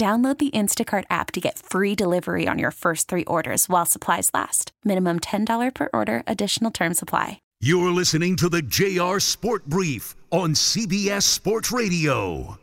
[0.00, 4.30] Download the Instacart app to get free delivery on your first three orders while supplies
[4.32, 4.72] last.
[4.82, 7.42] Minimum $10 per order, additional term supply.
[7.60, 12.56] You're listening to the JR Sport Brief on CBS Sports Radio.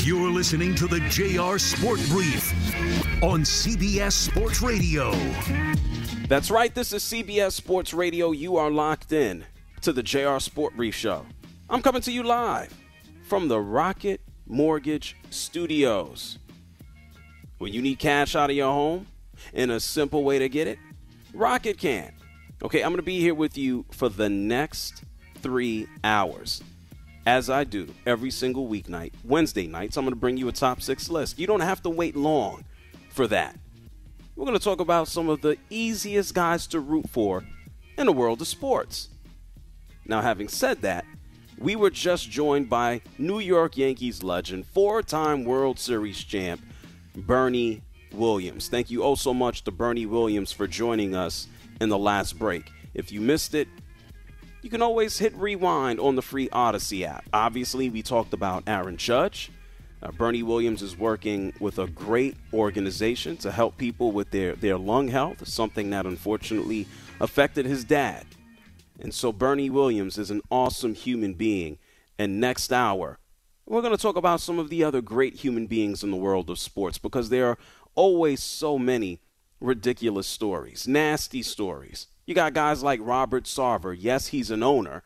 [0.00, 2.52] You're listening to the JR Sport Brief
[3.22, 5.12] on CBS Sports Radio.
[6.28, 8.32] That's right, this is CBS Sports Radio.
[8.32, 9.46] You are locked in
[9.80, 11.24] to the JR Sport Brief Show.
[11.70, 12.78] I'm coming to you live
[13.22, 16.38] from the Rocket Mortgage Studios.
[17.58, 19.06] When you need cash out of your home
[19.54, 20.78] and a simple way to get it,
[21.32, 22.12] Rocket can.
[22.62, 25.04] Okay, I'm going to be here with you for the next
[25.38, 26.62] three hours.
[27.24, 30.82] As I do every single weeknight, Wednesday nights, I'm going to bring you a top
[30.82, 31.38] six list.
[31.38, 32.64] You don't have to wait long
[33.10, 33.56] for that.
[34.34, 37.44] We're going to talk about some of the easiest guys to root for
[37.96, 39.08] in the world of sports.
[40.04, 41.04] Now, having said that,
[41.62, 46.60] we were just joined by New York Yankees legend, four time World Series champ,
[47.14, 47.82] Bernie
[48.12, 48.68] Williams.
[48.68, 51.46] Thank you oh so much to Bernie Williams for joining us
[51.80, 52.70] in the last break.
[52.94, 53.68] If you missed it,
[54.60, 57.24] you can always hit rewind on the free Audacy app.
[57.32, 59.50] Obviously, we talked about Aaron Judge.
[60.02, 64.76] Uh, Bernie Williams is working with a great organization to help people with their, their
[64.76, 66.88] lung health, something that unfortunately
[67.20, 68.26] affected his dad.
[69.02, 71.78] And so Bernie Williams is an awesome human being.
[72.18, 73.18] And next hour,
[73.66, 76.48] we're going to talk about some of the other great human beings in the world
[76.48, 77.58] of sports because there are
[77.96, 79.20] always so many
[79.60, 82.06] ridiculous stories, nasty stories.
[82.26, 83.96] You got guys like Robert Sarver.
[83.98, 85.02] Yes, he's an owner.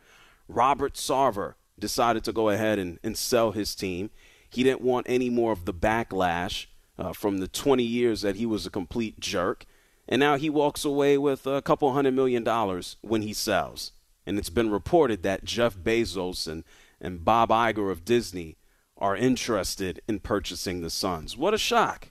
[0.47, 4.11] Robert Sarver decided to go ahead and, and sell his team.
[4.51, 6.67] He didn't want any more of the backlash
[6.99, 9.65] uh, from the 20 years that he was a complete jerk.
[10.09, 13.93] And now he walks away with a couple hundred million dollars when he sells.
[14.25, 16.65] And it's been reported that Jeff Bezos and,
[17.01, 18.57] and Bob Iger of Disney
[18.99, 21.37] are interested in purchasing the Suns.
[21.37, 22.09] What a shock.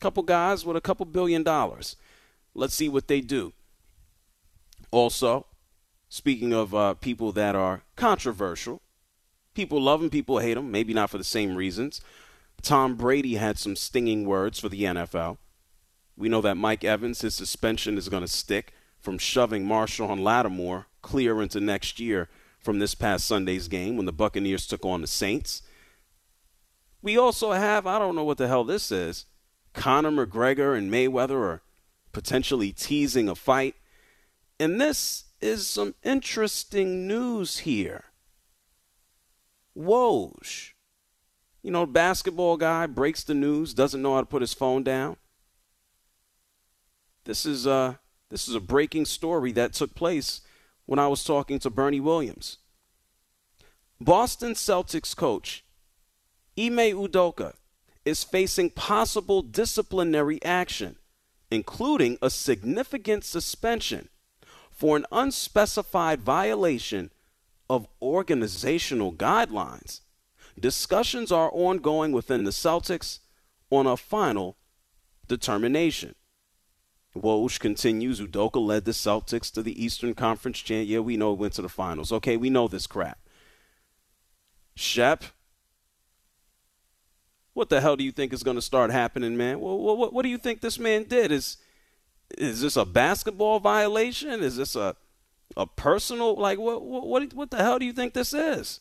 [0.00, 1.96] Couple guys with a couple billion dollars.
[2.54, 3.52] Let's see what they do.
[4.90, 5.46] Also,
[6.08, 8.80] speaking of uh, people that are controversial,
[9.54, 12.00] people love them, people hate them, maybe not for the same reasons.
[12.62, 15.38] Tom Brady had some stinging words for the NFL.
[16.16, 20.86] We know that Mike Evans, his suspension is going to stick from shoving Marshon Lattimore
[21.02, 22.28] clear into next year
[22.60, 25.62] from this past Sunday's game when the Buccaneers took on the Saints.
[27.02, 29.26] We also have, I don't know what the hell this is,
[29.74, 31.62] Conor McGregor and Mayweather are
[32.12, 33.74] potentially teasing a fight.
[34.58, 38.04] And this is some interesting news here.
[39.76, 40.70] Woj,
[41.62, 45.16] you know, basketball guy breaks the news, doesn't know how to put his phone down.
[47.24, 47.94] This is uh
[48.30, 50.40] this is a breaking story that took place
[50.86, 52.58] when I was talking to Bernie Williams.
[54.00, 55.64] Boston Celtics coach
[56.58, 57.54] Ime Udoka
[58.04, 60.96] is facing possible disciplinary action,
[61.50, 64.08] including a significant suspension
[64.70, 67.10] for an unspecified violation
[67.70, 70.00] of organizational guidelines.
[70.58, 73.20] Discussions are ongoing within the Celtics
[73.70, 74.56] on a final
[75.26, 76.14] determination.
[77.16, 78.20] Woj continues.
[78.20, 80.88] Udoka led the Celtics to the Eastern Conference champ.
[80.88, 82.12] Yeah, we know it went to the finals.
[82.12, 83.18] Okay, we know this crap.
[84.74, 85.24] Shep,
[87.52, 89.60] what the hell do you think is going to start happening, man?
[89.60, 91.30] What, what, what do you think this man did?
[91.30, 91.56] Is
[92.36, 94.42] is this a basketball violation?
[94.42, 94.96] Is this a
[95.56, 98.80] a personal like what what what the hell do you think this is?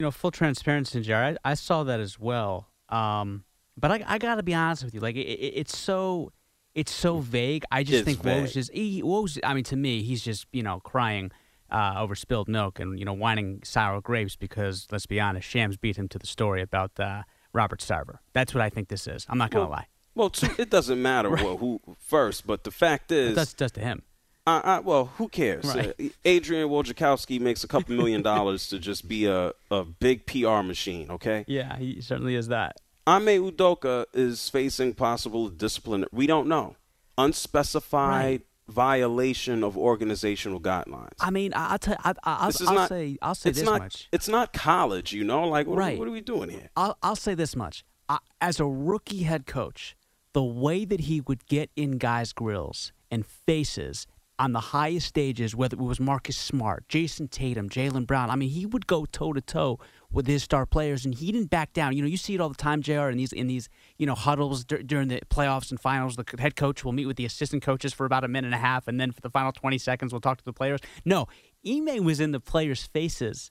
[0.00, 1.38] You know, full transparency, Jared.
[1.44, 2.68] I, I saw that as well.
[2.88, 3.44] Um,
[3.76, 4.98] but I, I got to be honest with you.
[4.98, 6.32] Like, it, it, it's so
[6.74, 7.64] it's so vague.
[7.70, 8.56] I just It's think vague.
[8.56, 9.02] Is he.
[9.44, 11.30] I mean, to me, he's just you know crying.
[11.70, 15.76] uh, over spilled milk and you know whining sour grapes because let's be honest, Shams
[15.76, 17.22] beat him to the story about uh,
[17.52, 18.18] Robert Sarver.
[18.32, 19.26] That's what I think this is.
[19.28, 19.86] I'm not gonna Well, lie.
[20.14, 24.02] Well, it doesn't matter well, who first, but the fact is, That's just to him.
[24.46, 25.64] I, I, well, who cares?
[25.64, 25.94] Right.
[25.98, 30.60] Uh, Adrian Wojciechowski makes a couple million dollars to just be a, a big PR
[30.62, 31.44] machine, okay?
[31.48, 32.76] Yeah, he certainly is that.
[33.06, 36.04] Ime Udoka is facing possible discipline.
[36.12, 36.76] We don't know.
[37.18, 41.12] Unspecified violation of organizational guidelines.
[41.20, 41.96] I mean, I- I'll tell.
[42.02, 43.18] I, I, I'll, This is I'll not- say.
[43.20, 44.08] I'll say it's this not, much.
[44.10, 45.46] It's not college, you know?
[45.46, 45.98] Like, what, Right.
[45.98, 46.70] what are we doing here?
[46.76, 47.84] I'll, I'll say this much.
[48.08, 49.94] I, as a rookie head coach,
[50.32, 54.06] the way that he would get in guys' grills and faces
[54.38, 58.50] on the highest stages, whether it was Marcus Smart, Jayson Tatum, Jaylen Brown, I mean,
[58.50, 59.78] he would go toe to toe
[60.10, 61.96] with his star players, and he didn't back down.
[61.96, 63.08] You know, you see it all the time, Jr.
[63.08, 66.56] In these in these you know huddles dur- during the playoffs and finals, the head
[66.56, 69.00] coach will meet with the assistant coaches for about a minute and a half, and
[69.00, 70.80] then for the final twenty seconds, we'll talk to the players.
[71.04, 71.26] No,
[71.66, 73.50] Ime was in the players' faces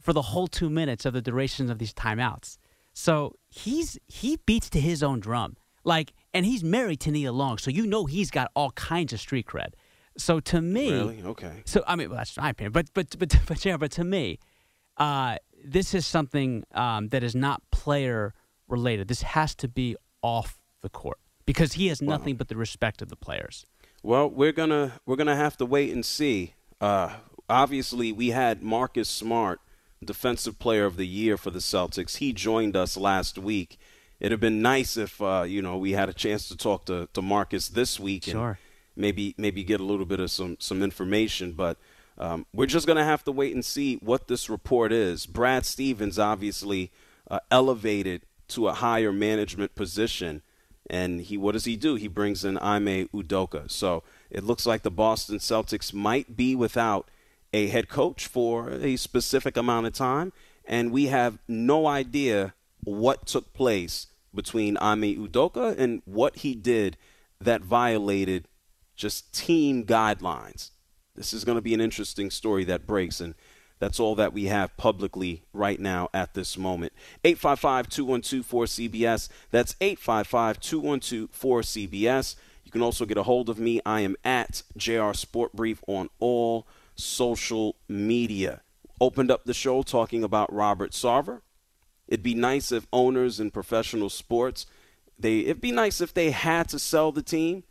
[0.00, 2.58] for the whole two minutes of the duration of these timeouts.
[2.92, 5.56] So he's he beats to his own drum.
[5.84, 9.20] Like, and he's married to Nia Long, so you know he's got all kinds of
[9.20, 9.70] street cred.
[10.16, 11.22] So to me, Really?
[11.22, 11.62] Okay.
[11.64, 14.38] so I mean, well, that's my opinion, but but but but yeah, but to me,
[14.96, 18.34] uh, this is something um, that is not player
[18.68, 19.08] related.
[19.08, 23.08] This has to be off the court because he has nothing but the respect of
[23.08, 23.64] the players.
[24.02, 26.54] Well, we're gonna we're gonna have to wait and see.
[26.80, 27.14] Uh,
[27.48, 29.60] obviously, we had Marcus Smart,
[30.04, 32.16] Defensive Player of the Year for the Celtics.
[32.16, 33.78] He joined us last week.
[34.18, 37.08] It'd have been nice if uh, you know we had a chance to talk to,
[37.12, 38.58] to Marcus this week and Sure.
[38.96, 41.52] Maybe maybe get a little bit of some some information.
[41.52, 41.76] But
[42.18, 45.26] um, we're just gonna have to wait and see what this report is.
[45.26, 46.90] Brad Stevens obviously
[47.30, 50.42] uh, elevated to a higher management position.
[50.90, 51.94] And he, what does he do?
[51.94, 53.70] He brings in Ime Udoka.
[53.70, 57.08] So it looks like the Boston Celtics might be without
[57.52, 60.32] a head coach for a specific amount of time,
[60.64, 66.96] and we have no idea what took place between Ime Udoka and what he did
[67.40, 68.48] that violated
[69.02, 70.70] just team guidelines.
[71.16, 73.34] This is going to be an interesting story that breaks, and
[73.80, 76.92] that's all that we have publicly right now at this moment.
[77.24, 79.28] 855 212 4CBS.
[79.50, 82.36] That's 855 212 4CBS.
[82.64, 83.80] You can also get a hold of me.
[83.84, 88.62] I am at JR Sport Brief on all social media.
[89.00, 91.40] Opened up the show talking about Robert Sarver.
[92.06, 94.64] It'd be nice if owners in professional sports,
[95.18, 97.64] they it'd be nice if they had to sell the team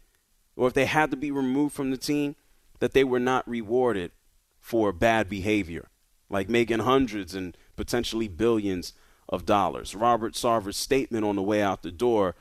[0.55, 2.35] or if they had to be removed from the team,
[2.79, 4.11] that they were not rewarded
[4.59, 5.89] for bad behavior,
[6.29, 8.93] like making hundreds and potentially billions
[9.29, 9.95] of dollars.
[9.95, 12.35] Robert Sarver's statement on the way out the door,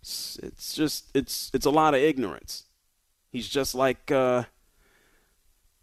[0.00, 0.38] it's,
[0.74, 2.64] just it's it's a lot of ignorance.
[3.30, 4.44] He's just like uh,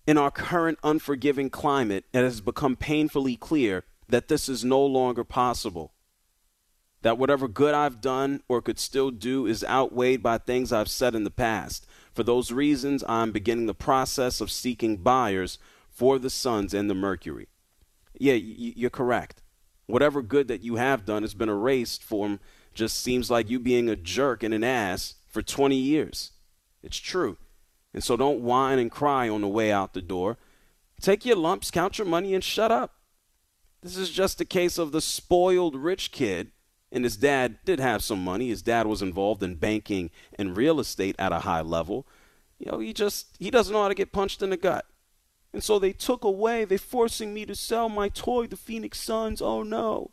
[0.06, 5.24] in our current unforgiving climate, it has become painfully clear that this is no longer
[5.24, 5.94] possible.
[7.02, 11.16] That whatever good I've done or could still do is outweighed by things I've said
[11.16, 11.88] in the past.
[12.14, 15.58] For those reasons, I'm beginning the process of seeking buyers
[15.90, 17.48] for the Suns and the Mercury.
[18.20, 19.42] Yeah, you're correct.
[19.86, 22.40] Whatever good that you have done has been erased from
[22.74, 26.32] just seems like you being a jerk and an ass for 20 years.
[26.84, 27.38] It's true.
[27.94, 30.38] And so don't whine and cry on the way out the door.
[31.02, 32.96] Take your lumps, count your money, and shut up.
[33.82, 36.52] This is just a case of the spoiled rich kid,
[36.92, 38.50] and his dad did have some money.
[38.50, 42.08] His dad was involved in banking and real estate at a high level.
[42.58, 44.86] You know, he just he doesn't know how to get punched in the gut.
[45.54, 49.42] And so they took away, they're forcing me to sell my toy, the Phoenix Suns.
[49.42, 50.12] Oh no.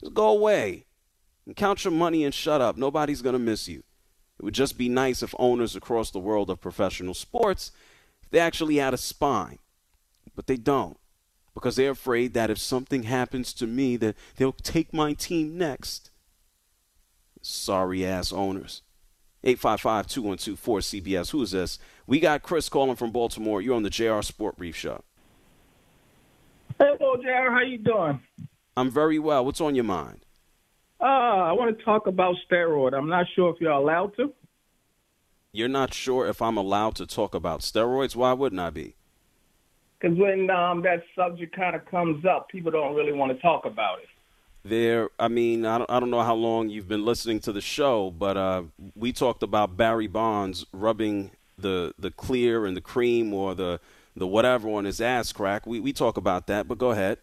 [0.00, 0.86] Just go away.
[1.46, 2.76] And count your money and shut up.
[2.76, 3.82] Nobody's gonna miss you.
[4.38, 7.72] It would just be nice if owners across the world of professional sports
[8.22, 9.58] if they actually had a spine.
[10.34, 10.98] But they don't
[11.54, 16.10] because they're afraid that if something happens to me that they'll take my team next.
[17.42, 18.82] Sorry ass owners.
[19.44, 21.30] 855-212-4CBS.
[21.30, 21.78] Who is this?
[22.06, 23.62] We got Chris calling from Baltimore.
[23.62, 25.02] You're on the JR Sport Brief Show.
[26.78, 27.50] Hello, JR.
[27.50, 28.20] How you doing?
[28.76, 29.44] I'm very well.
[29.44, 30.24] What's on your mind?
[31.00, 32.92] Uh, I want to talk about steroid.
[32.92, 34.32] I'm not sure if you're allowed to.
[35.52, 38.14] You're not sure if I'm allowed to talk about steroids?
[38.14, 38.94] Why wouldn't I be?
[40.00, 43.66] Because when um, that subject kind of comes up, people don't really want to talk
[43.66, 44.08] about it.
[44.62, 47.60] There, I mean, I don't, I don't know how long you've been listening to the
[47.60, 48.62] show, but uh,
[48.94, 53.80] we talked about Barry Bonds rubbing the the clear and the cream or the
[54.16, 55.66] the whatever on his ass crack.
[55.66, 57.18] We we talk about that, but go ahead.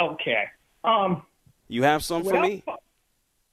[0.00, 0.44] Okay.
[0.84, 1.22] Um,
[1.68, 2.62] You have some for me?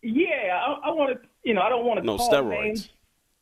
[0.02, 1.28] Yeah, I, I want to.
[1.44, 2.64] You know, I don't want to No steroids.
[2.64, 2.90] names.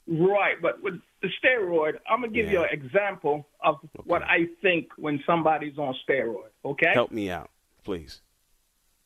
[0.07, 2.51] Right, but with the steroid, I'm gonna give Yeah.
[2.51, 6.49] you an example of what I think when somebody's on steroid.
[6.65, 7.49] Okay, Help me out,
[7.83, 8.21] please.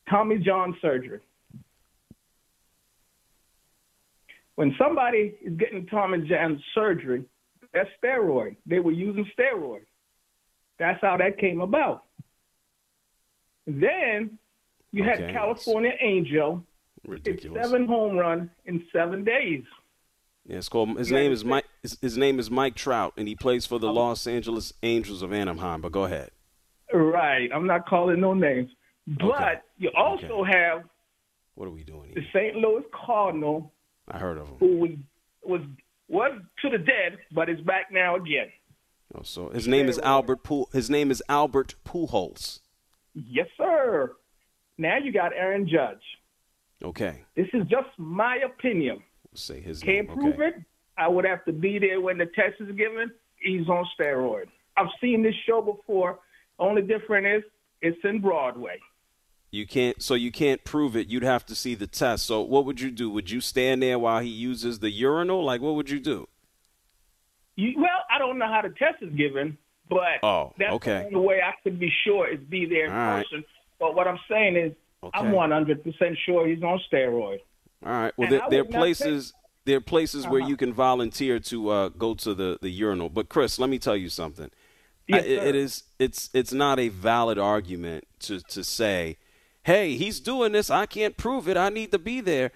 [0.10, 1.22] Tommy John surgery.
[4.56, 7.26] When somebody is getting Tommy John surgery,
[7.74, 8.56] that's steroid.
[8.66, 9.86] They were using steroid.
[10.78, 12.06] That's how that came about.
[13.68, 14.38] Then
[14.92, 15.24] you Okay.
[15.24, 16.66] had California Angel,
[17.06, 17.62] Ridiculous.
[17.66, 19.66] seven home run in seven days.
[20.46, 20.98] Yeah, it's called.
[20.98, 21.66] His Yeah, name is Mike.
[21.82, 25.34] His, his name is Mike Trout, and he plays for the Los Angeles Angels of
[25.34, 25.82] Anaheim.
[25.82, 26.30] But go ahead.
[26.94, 27.50] Right.
[27.54, 28.70] I'm not calling no names.
[29.08, 29.60] But Okay.
[29.78, 30.84] you also have
[31.56, 32.22] What are we doing Here?
[32.34, 32.40] the?
[32.40, 32.56] St.
[32.56, 33.74] Louis Cardinal,
[34.08, 34.56] I heard of him.
[34.60, 34.92] who was
[35.44, 35.62] was
[36.08, 38.52] was to the dead, but is back now again.
[39.16, 40.70] Oh, so his name is Albert Pool.
[40.74, 42.60] His name is Albert Pujols.
[43.14, 44.14] Yes, sir.
[44.78, 46.02] Now you got Aaron Judge.
[46.84, 49.02] Okay, This is just my opinion.
[49.38, 50.18] Say his Can't name.
[50.18, 50.48] prove Okay.
[50.48, 50.56] it.
[50.98, 53.12] I would have to be there when the test is given.
[53.38, 54.46] He's on steroid.
[54.78, 56.20] I've seen this show before.
[56.60, 57.52] Only difference is
[57.82, 58.80] it's in Broadway.
[59.52, 60.02] You can't.
[60.02, 61.08] So you can't prove it.
[61.08, 62.26] You'd have to see the test.
[62.26, 63.10] So what would you do?
[63.10, 65.44] Would you stand there while he uses the urinal?
[65.44, 66.28] Like what would you do?
[67.56, 69.58] You, well, I don't know how the test is given,
[69.90, 71.08] but Oh, that's okay.
[71.10, 73.24] the only way I could be sure is be there in All right.
[73.26, 73.46] person.
[73.80, 74.74] But what I'm saying is,
[75.14, 77.40] I'm 100% sure he's on steroid.
[77.84, 78.14] All right.
[78.18, 79.34] Well, there, there are places.
[79.66, 80.50] There are places where Uh-huh.
[80.50, 83.10] you can volunteer to uh, go to the, the urinal.
[83.10, 84.52] But Chris, let me tell you something.
[85.08, 85.84] Yes, I- it is.
[86.00, 89.18] It's it's not a valid argument to to say,
[89.64, 90.70] "Hey, he's doing this.
[90.70, 91.58] I can't prove it.
[91.58, 92.52] I need to be there."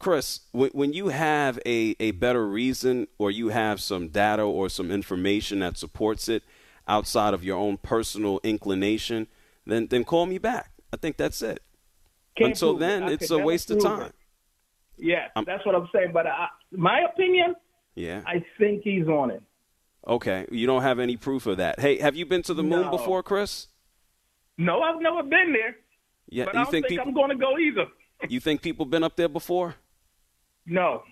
[0.00, 4.68] Chris, when, when you have a, a better reason or you have some data or
[4.68, 6.42] some information that supports it
[6.88, 9.28] outside of your own personal inclination,
[9.66, 10.72] then then call me back.
[10.92, 11.62] I think that's it.
[12.36, 12.86] Can't Until prove it.
[13.00, 14.02] then, it's a waste of time.
[14.02, 14.14] it.
[15.00, 16.10] Yes, I'm- that's what I'm saying.
[16.12, 17.54] But I, my opinion,
[17.94, 18.22] Yeah.
[18.26, 19.42] I think he's on it.
[20.06, 20.46] Okay.
[20.50, 21.78] You don't have any proof of that.
[21.80, 22.90] Hey, have you been to the moon No.
[22.90, 23.66] before, Chris?
[24.56, 25.76] No, I've never been there,
[26.28, 26.44] Yeah.
[26.46, 27.86] but you I don't think, think, people I'm going to go either.
[28.28, 29.74] you think people been up there before?
[30.66, 31.02] No,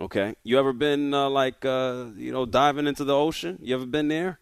[0.00, 0.34] Okay.
[0.42, 3.58] You ever been uh, like uh, you know diving into the ocean?
[3.60, 4.40] You ever been there?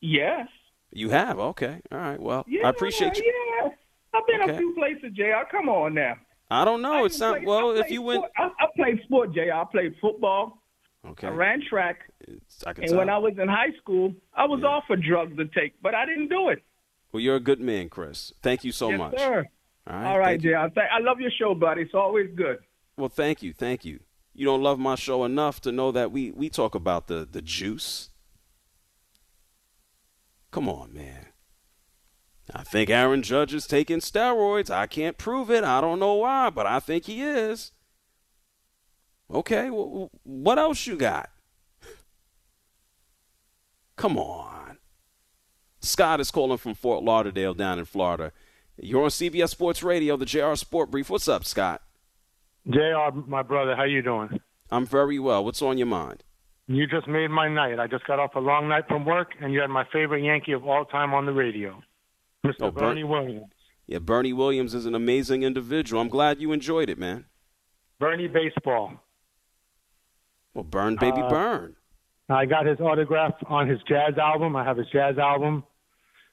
[0.00, 0.48] yes,
[0.92, 1.38] You have.
[1.38, 1.80] Okay.
[1.92, 2.20] All right.
[2.20, 3.32] Well, yeah, I appreciate you.
[3.62, 3.68] Yeah,
[4.12, 4.54] I've been Okay.
[4.54, 5.44] a few places, Jr.
[5.50, 6.16] Come on now.
[6.50, 6.92] I don't know.
[6.92, 7.70] I It even sounds played- well.
[7.76, 9.50] If you went, I, I played sport, Jay.
[9.50, 10.62] I played football.
[11.06, 11.28] okay.
[11.28, 12.10] I ran track.
[12.20, 12.98] It's- I can And tell.
[12.98, 14.68] when I was in high school, I was Yeah.
[14.68, 16.62] offered drugs to take, but I didn't do it.
[17.12, 18.32] well, you're a good man, Chris.
[18.42, 19.18] Thank you so yes, much.
[19.18, 19.46] sir.
[19.86, 20.06] All right.
[20.12, 20.56] All right, you.
[20.56, 21.82] I Th- I love your show, buddy.
[21.82, 22.58] It's always good.
[22.96, 23.52] Well, thank you.
[23.52, 24.00] Thank you.
[24.34, 27.42] You don't love my show enough to know that we we talk about the the
[27.42, 28.10] juice.
[30.52, 31.28] Come on, man.
[32.54, 34.70] I think Aaron Judge is taking steroids.
[34.70, 35.64] I can't prove it.
[35.64, 37.72] I don't know why, but I think he is.
[39.32, 41.30] Okay, wh- what else you got?
[43.96, 44.78] Come on.
[45.80, 48.32] Scott is calling from Fort Lauderdale down in Florida.
[48.76, 51.10] You're on CBS Sports Radio, the JR Sport Brief.
[51.10, 51.82] What's up, Scott?
[52.68, 54.40] Jr., my brother, how you doing?
[54.70, 55.44] I'm very well.
[55.44, 56.22] What's on your mind?
[56.66, 57.78] You just made my night.
[57.80, 60.52] I just got off a long night from work, and you had my favorite Yankee
[60.52, 61.82] of all time on the radio,
[62.44, 62.54] Mr.
[62.62, 63.52] Oh, Bernie Williams.
[63.86, 66.00] Yeah, Bernie Williams is an amazing individual.
[66.00, 67.26] I'm glad you enjoyed it, man.
[67.98, 68.92] Bernie baseball.
[70.54, 71.76] Well, burn, baby, Uh, burn.
[72.28, 74.54] I got his autograph on his jazz album.
[74.56, 75.64] I have his jazz album.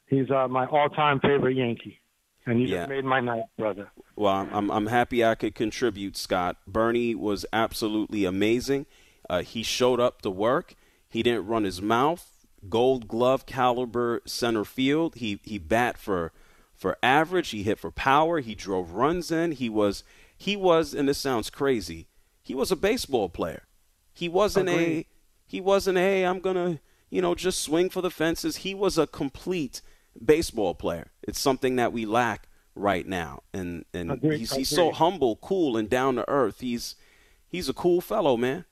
[0.08, 2.00] He's uh, my all-time favorite Yankee,
[2.46, 2.82] and you Yeah.
[2.82, 3.92] just made my night, brother.
[4.16, 6.58] Well, I'm, I'm, I'm happy I could contribute, Scott.
[6.68, 8.86] Bernie was absolutely amazing.
[9.30, 10.76] Uh, he showed up to work.
[11.10, 12.37] He didn't run his mouth.
[12.70, 15.16] Gold glove caliber center field.
[15.16, 16.32] He he bat for
[16.76, 17.50] for average.
[17.50, 18.40] He hit for power.
[18.40, 19.54] He drove runs in.
[19.54, 20.04] He was
[20.38, 22.08] he was, and this sounds crazy.
[22.44, 23.64] He was a baseball player.
[24.14, 25.06] He wasn't a
[25.46, 28.58] he wasn't a I'm gonna you know just swing for the fences.
[28.58, 29.82] He was a complete
[30.24, 31.12] baseball player.
[31.24, 35.78] It's something that we lack right now, and and Agreed, he's he's so humble, cool,
[35.78, 36.62] and down to earth.
[36.62, 36.96] He's
[37.48, 38.66] he's a cool fellow, man.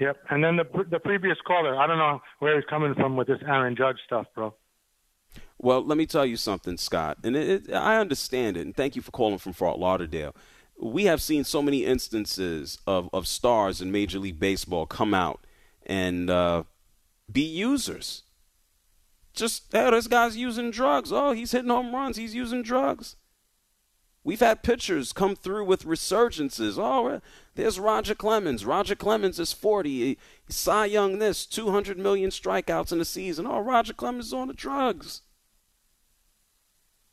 [0.00, 0.16] Yep.
[0.30, 3.40] And then the the previous caller, I don't know where he's coming from with this
[3.46, 4.54] Aaron Judge stuff, bro.
[5.58, 8.96] Well, let me tell you something, Scott, and it, it, I understand it, and thank
[8.96, 10.34] you for calling from Fort Lauderdale.
[10.80, 15.46] We have seen so many instances of, of stars in Major League Baseball come out
[15.86, 16.64] and uh,
[17.30, 18.24] be users.
[19.32, 21.12] Just, hey, this guy's using drugs.
[21.12, 22.16] Oh, he's hitting home runs.
[22.16, 23.16] He's using drugs.
[24.24, 26.78] We've had pitchers come through with resurgences.
[26.78, 27.20] Oh,
[27.54, 28.64] there's Roger Clemens.
[28.64, 30.18] Roger Clemens is 40.
[30.48, 33.46] Cy Young this, 200 million strikeouts in a season.
[33.46, 35.20] Oh, Roger Clemens is on the drugs.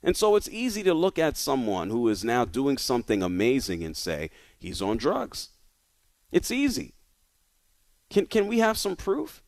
[0.01, 3.95] And so it's easy to look at someone who is now doing something amazing and
[3.95, 5.49] say, he's on drugs.
[6.31, 6.95] It's easy.
[8.09, 9.43] Can can we have some proof?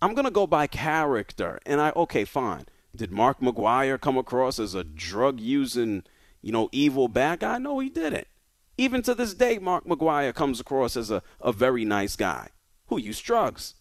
[0.00, 2.66] I'm gonna go by character, and I okay, fine.
[2.94, 6.04] Did Mark McGwire come across as a drug using,
[6.42, 7.58] you know, evil bad guy?
[7.58, 8.28] No, he didn't.
[8.76, 12.48] Even to this day, Mark McGwire comes across as a, a very nice guy
[12.86, 13.74] who used drugs.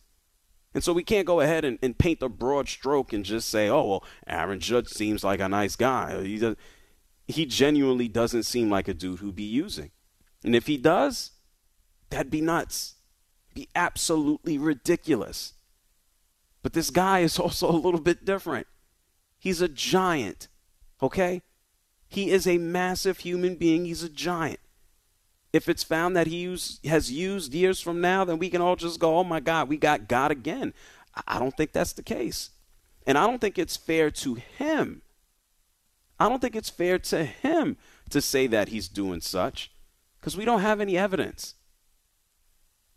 [0.74, 3.70] And so we can't go ahead and, and paint a broad stroke and just say,
[3.70, 6.24] oh, well, Aaron Judge seems like a nice guy.
[6.24, 6.56] He, does,
[7.28, 9.92] he genuinely doesn't seem like a dude who'd be using.
[10.44, 11.32] And if he does,
[12.10, 12.96] that'd be nuts.
[13.54, 15.54] Be absolutely ridiculous.
[16.64, 18.66] But this guy is also a little bit different.
[19.44, 20.48] He's a giant,
[21.02, 21.42] okay?
[22.08, 23.84] He is a massive human being.
[23.84, 24.62] He's a giant.
[25.52, 28.78] If it's found that he use, has used years from now, then we can all
[28.78, 30.74] just go, oh my God, we got God again.
[31.28, 32.52] I don't think that's the case.
[33.06, 35.02] And I don't think it's fair to him.
[36.18, 37.76] I don't think it's fair to him
[38.12, 39.74] to say that he's doing such
[40.22, 41.56] because we don't have any evidence.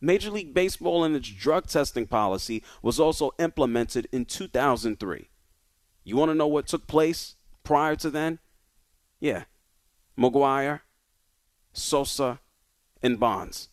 [0.00, 5.28] Major League Baseball and its drug testing policy was also implemented in 2003.
[6.06, 7.34] You want to know what took place
[7.64, 8.38] prior to then?
[9.18, 9.42] Yeah.
[10.16, 10.82] McGwire,
[11.72, 12.38] Sosa,
[13.02, 13.70] and Bonds.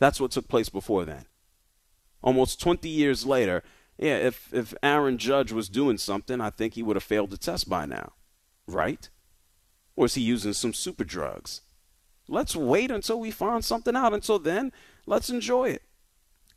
[0.00, 1.26] That's what took place before then.
[2.22, 3.62] Almost 20 years later,
[3.96, 7.38] yeah, if, if Aaron Judge was doing something, I think he would have failed the
[7.38, 8.14] test by now.
[8.66, 9.08] Right?
[9.94, 11.60] Or is he using some super drugs?
[12.26, 14.12] Let's wait until we find something out.
[14.12, 14.72] Until then,
[15.06, 15.82] let's enjoy it.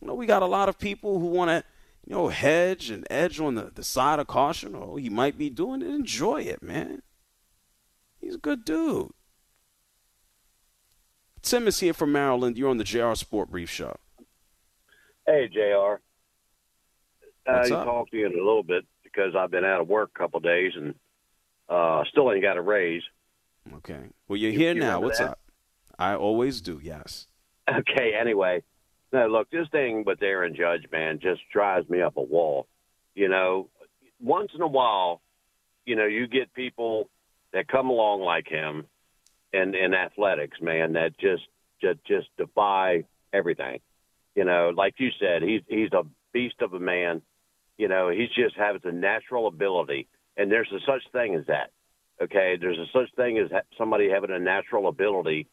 [0.01, 1.63] You know, we got a lot of people who want to,
[2.05, 4.75] you know, hedge and edge on the, the side of caution.
[4.75, 5.87] Oh, he might be doing it.
[5.87, 7.01] Enjoy it, man.
[8.21, 9.11] He's a good dude.
[11.41, 12.57] Tim is here from Maryland.
[12.57, 13.95] You're on the JR Sport Brief Show.
[15.27, 15.95] Hey, JR.
[17.45, 17.85] What's uh, up?
[17.85, 20.37] talk to you in a little bit because I've been out of work a couple
[20.37, 20.95] of days and
[21.69, 23.03] uh, still ain't got a raise.
[23.77, 23.99] Okay.
[24.27, 24.99] Well, you're You- here you now.
[24.99, 25.31] What's that?
[25.31, 25.39] up?
[25.97, 27.27] I always do, yes.
[27.67, 28.61] Okay, anyway.
[29.15, 32.67] No, look, this thing with Aaron Judge, man, just drives me up a wall.
[33.13, 33.69] You know,
[34.21, 35.21] once in a while,
[35.85, 37.09] you know, you get people
[37.53, 38.87] that come along like him
[39.53, 41.43] and in athletics, man, that just
[41.79, 43.79] just just defy everything.
[44.35, 47.21] You know, like you said, he's he's a beast of a man.
[47.77, 51.71] You know, he just has a natural ability, and there's a such thing as that.
[52.21, 55.47] Okay, there's a such thing as somebody having a natural ability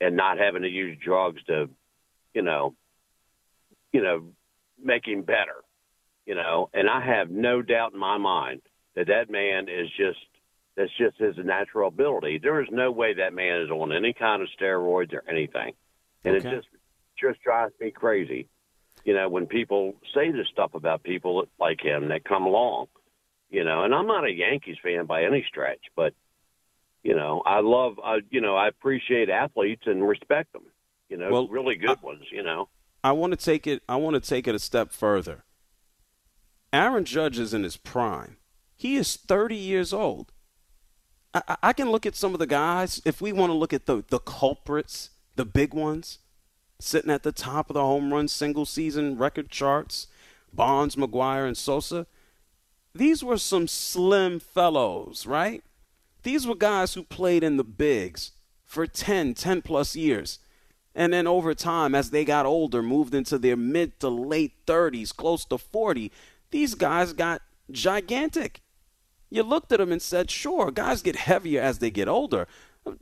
[0.00, 1.68] and not having to use drugs to,
[2.32, 2.74] you know,
[3.92, 4.32] you know,
[4.82, 5.62] make him better.
[6.26, 8.62] You know, and I have no doubt in my mind
[8.94, 10.18] that that man is just
[10.76, 12.38] that's just his natural ability.
[12.38, 15.74] There is no way that man is on any kind of steroids or anything,
[16.24, 16.48] and Okay.
[16.48, 16.68] it just
[17.20, 18.48] just drives me crazy.
[19.04, 22.86] You know, when people say this stuff about people like him that come along,
[23.50, 26.14] you know, and I'm not a Yankees fan by any stretch, but
[27.02, 30.62] you know, I love, I, you know, I appreciate athletes and respect them.
[31.08, 32.22] You know, Well, really good ones.
[32.30, 32.68] You know,
[33.04, 33.82] I want to take it.
[33.88, 35.44] I want to take it a step further.
[36.72, 38.36] Aaron Judge is in his prime.
[38.76, 40.32] He is 30 years old.
[41.34, 43.00] I, I- can look at some of the guys.
[43.04, 46.18] If we want to look at the the culprits, the big ones,
[46.78, 50.06] sitting at the top of the home run single season record charts,
[50.52, 52.06] Bonds, McGwire, and Sosa.
[52.94, 55.64] These were some slim fellows, right?
[56.24, 58.32] These were guys who played in the bigs
[58.66, 60.38] for 10, 10 plus years.
[60.94, 65.14] And then over time, as they got older, moved into their mid to late 30s,
[65.14, 66.12] close to 40,
[66.50, 68.60] these guys got gigantic.
[69.30, 72.46] You looked at them and said, sure, guys get heavier as they get older.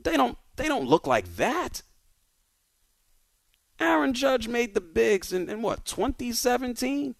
[0.03, 1.81] They don't, they don't look like that.
[3.79, 7.15] Aaron Judge made the bigs in, in what, 2017?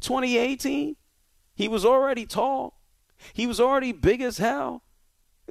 [0.00, 0.96] 2018?
[1.54, 2.80] He was already tall.
[3.34, 4.82] He was already big as hell.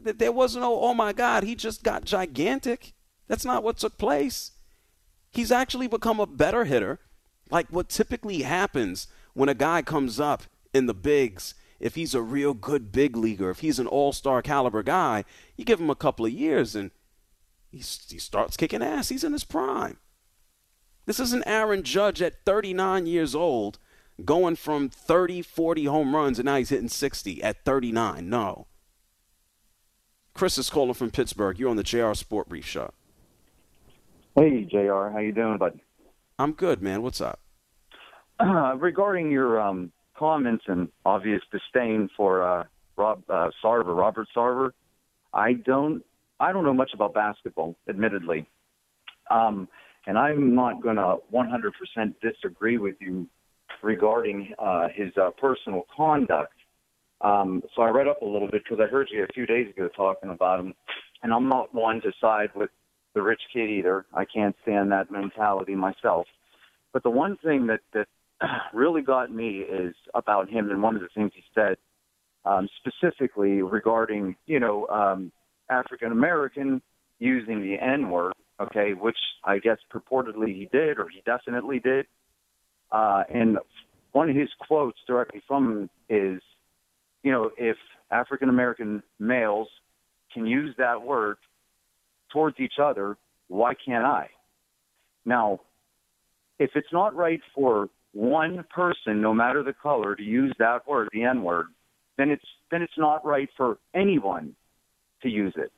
[0.04, 2.94] Th- There wasn't no, oh my God, he just got gigantic.
[3.30, 4.52] That's not what took place.
[5.32, 7.00] He's actually become a better hitter,
[7.50, 11.54] like what typically happens when a guy comes up in the bigs.
[11.80, 15.24] If he's a real good big leaguer, if he's an all star caliber guy,
[15.56, 16.92] you give him a couple of years and
[17.72, 19.10] he, he starts kicking ass.
[19.10, 19.98] He's in his prime.
[21.06, 23.78] This is an Aaron Judge at 39 years old
[24.26, 28.28] going from 30, 40 home runs and now he's hitting 60 at 39.
[28.28, 28.66] No.
[30.34, 31.60] Chris is calling from Pittsburgh.
[31.60, 32.92] You're on the JR Sport Brief Show.
[34.36, 35.10] Hey, Jr.
[35.12, 35.80] How you doing, bud?
[36.38, 37.02] I'm good, man.
[37.02, 37.40] What's up?
[38.40, 42.64] Uh, regarding your um, comments and obvious disdain for uh,
[42.96, 44.72] Rob uh, Sarver, Robert Sarver,
[45.34, 46.04] I don't,
[46.40, 48.48] I don't know much about basketball, admittedly,
[49.32, 49.68] um,
[50.06, 53.28] and I'm not going to 100% disagree with you
[53.82, 56.54] regarding uh, his uh, personal conduct.
[57.22, 59.70] Um, so I read up a little bit because I heard you a few days
[59.70, 60.74] ago talking about him,
[61.24, 62.70] and I'm not one to side with
[63.14, 64.06] the rich kid either.
[64.14, 66.28] I can't stand that mentality myself.
[66.94, 68.08] But the one thing that that
[68.74, 71.78] really got me is about him, and one of the things he said
[72.46, 75.32] um, specifically regarding you know um,
[75.70, 76.82] African American
[77.20, 82.06] using the N word, okay, which I guess purportedly he did, or he definitely did.
[82.92, 83.58] Uh, and
[84.14, 86.42] one of his quotes directly from him is,
[87.24, 87.78] you know, if
[88.10, 89.68] African American males
[90.34, 91.38] can use that word
[92.32, 94.30] towards each other, why can't I?
[95.26, 95.62] Now,
[96.60, 101.10] if it's not right for one person, no matter the color, to use that word,
[101.14, 101.68] the N word,
[102.18, 104.56] then it's then it's not right for anyone
[105.22, 105.72] to use it.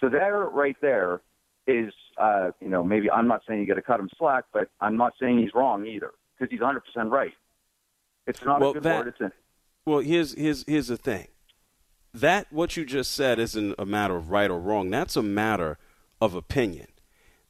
[0.00, 1.20] So there, right there,
[1.66, 4.68] is uh, you know maybe I'm not saying you got to cut him slack, but
[4.80, 7.32] I'm not saying he's wrong either because he's 100 percent right.
[8.26, 9.08] It's not well, a good that, word.
[9.08, 9.32] It's a
[9.86, 11.28] well, here's here's here's the thing.
[12.12, 14.90] That what you just said isn't a matter of right or wrong.
[14.90, 15.78] That's a matter
[16.24, 16.88] of opinion.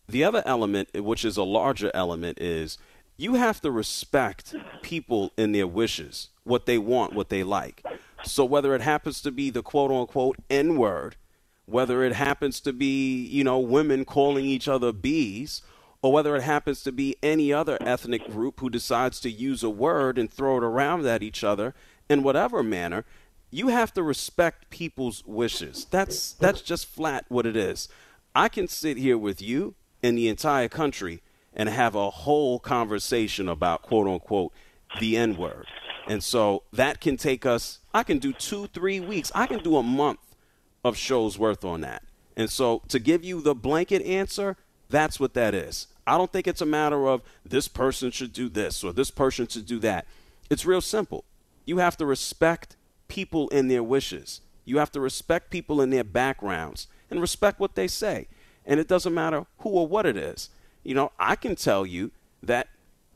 [0.08, 2.76] The other element, which is a larger element, is
[3.16, 7.82] you have to respect people in their wishes, what they want, what they like.
[8.24, 11.16] So whether it happens to be the quote unquote N word,
[11.66, 15.62] whether it happens to be, you know, women calling each other bees,
[16.02, 19.70] or whether it happens to be any other ethnic group who decides to use a
[19.70, 21.74] word and throw it around at each other
[22.10, 23.06] in whatever manner,
[23.50, 25.86] you have to respect people's wishes.
[25.90, 27.88] That's that's just flat what it is.
[28.34, 33.48] I can sit here with you and the entire country and have a whole conversation
[33.48, 34.52] about quote unquote
[35.00, 35.66] the N word.
[36.06, 39.30] And so that can take us I can do 2 3 weeks.
[39.34, 40.18] I can do a month
[40.84, 42.02] of shows worth on that.
[42.36, 44.56] And so to give you the blanket answer,
[44.90, 45.86] that's what that is.
[46.06, 49.46] I don't think it's a matter of this person should do this or this person
[49.46, 50.06] should do that.
[50.50, 51.24] It's real simple.
[51.64, 52.76] You have to respect
[53.08, 54.40] people in their wishes.
[54.64, 58.28] You have to respect people in their backgrounds and respect what they say.
[58.66, 60.50] And it doesn't matter who or what it is.
[60.82, 62.10] You know, I can tell you
[62.42, 62.68] that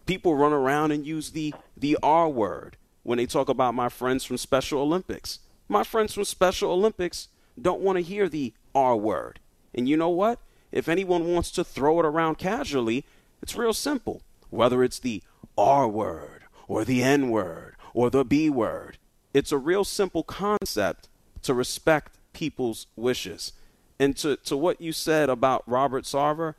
[0.07, 4.25] people run around and use the the R word when they talk about my friends
[4.25, 5.41] from Special Olympics.
[5.69, 7.29] My friends from Special Olympics
[7.61, 9.41] don't want to hear the R word.
[9.75, 10.41] And you know what?
[10.73, 13.05] If anyone wants to throw it around casually,
[13.43, 14.23] it's real simple.
[14.51, 15.23] Whether it's the
[15.57, 18.99] R word or the N word or the B word,
[19.35, 21.09] it's a real simple concept
[21.43, 23.53] to respect people's wishes.
[24.01, 26.55] And to, to what you said about Robert Sarver,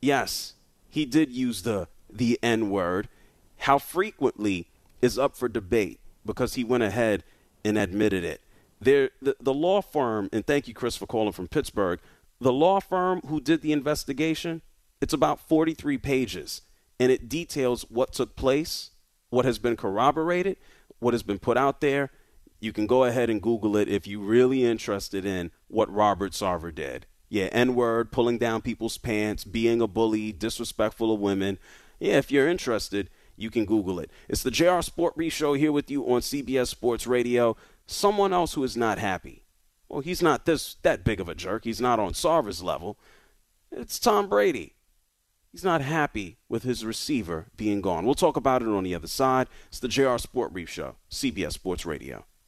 [0.00, 0.54] yes,
[0.88, 3.08] he did use the the N word.
[3.58, 4.68] How frequently
[5.02, 7.24] is up for debate because he went ahead
[7.64, 8.40] and admitted it.
[8.80, 12.00] There, the, the law firm, and thank you, Chris, for calling from Pittsburgh.
[12.40, 14.60] The law firm who did the investigation,
[15.00, 16.62] it's about 43 pages,
[17.00, 18.90] and it details what took place,
[19.30, 20.58] what has been corroborated,
[20.98, 22.10] what has been put out there.
[22.60, 26.74] You can go ahead and Google it if you're really interested in what Robert Sarver
[26.74, 27.06] did.
[27.28, 31.58] Yeah, N word, pulling down people's pants, being a bully, disrespectful of women.
[31.98, 34.10] Yeah, if you're interested, you can Google it.
[34.28, 37.56] It's the JR Sport Brief Show here with you on CBS Sports Radio.
[37.86, 39.44] Someone else who is not happy.
[39.88, 41.64] Well, he's not this that big of a jerk.
[41.64, 42.98] He's not on Sarver's level.
[43.70, 44.74] It's Tom Brady.
[45.52, 48.04] He's not happy with his receiver being gone.
[48.04, 49.48] We'll talk about it on the other side.
[49.68, 52.24] It's the JR Sport Brief Show, CBS Sports Radio.